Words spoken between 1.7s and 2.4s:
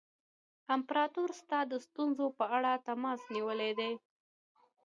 د ستونزو